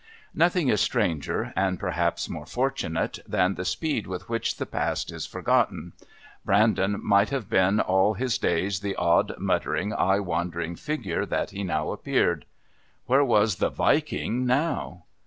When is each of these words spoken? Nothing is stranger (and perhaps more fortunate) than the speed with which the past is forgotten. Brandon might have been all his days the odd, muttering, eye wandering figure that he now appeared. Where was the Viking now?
Nothing 0.33 0.69
is 0.69 0.81
stranger 0.81 1.53
(and 1.55 1.79
perhaps 1.79 2.27
more 2.27 2.47
fortunate) 2.47 3.19
than 3.27 3.53
the 3.53 3.63
speed 3.63 4.07
with 4.07 4.27
which 4.29 4.57
the 4.57 4.65
past 4.65 5.11
is 5.11 5.27
forgotten. 5.27 5.93
Brandon 6.43 6.99
might 7.05 7.29
have 7.29 7.47
been 7.47 7.79
all 7.79 8.15
his 8.15 8.39
days 8.39 8.79
the 8.79 8.95
odd, 8.95 9.37
muttering, 9.37 9.93
eye 9.93 10.19
wandering 10.19 10.75
figure 10.75 11.23
that 11.27 11.51
he 11.51 11.63
now 11.63 11.91
appeared. 11.91 12.45
Where 13.05 13.23
was 13.23 13.57
the 13.57 13.69
Viking 13.69 14.43
now? 14.47 15.03